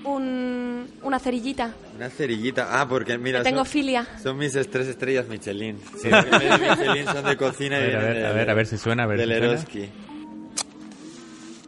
un, 0.03 0.87
una 1.03 1.19
cerillita? 1.19 1.73
Una 1.95 2.09
cerillita. 2.09 2.67
Ah, 2.81 2.87
porque 2.87 3.17
mira, 3.17 3.39
Que 3.39 3.45
tengo 3.45 3.59
son, 3.59 3.65
filia. 3.67 4.05
son 4.21 4.37
mis 4.37 4.51
tres 4.51 4.87
estrellas 4.87 5.27
Michelin. 5.27 5.77
Sí, 6.01 6.09
de 6.09 6.15
Michelin 6.95 7.05
son 7.05 7.23
de 7.25 7.37
cocina 7.37 7.77
A 7.77 7.79
y 7.79 7.83
ver, 7.83 7.95
a 7.95 7.99
ver, 8.01 8.25
a 8.25 8.31
ver, 8.33 8.49
a 8.49 8.53
ver 8.53 8.65
si 8.65 8.77
suena, 8.77 9.03
a 9.03 9.07
ver 9.07 9.19
del 9.19 9.29
si 9.59 9.65
suena. 9.65 9.91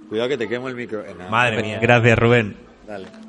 Cuidado 0.10 0.30
que 0.30 0.38
te 0.38 0.48
quemo 0.48 0.68
el 0.68 0.76
micro. 0.76 1.06
Eh. 1.06 1.16
Madre 1.30 1.62
mía. 1.62 1.80
Gracias, 1.82 2.18
Rubén. 2.18 2.56
Dale. 2.88 3.27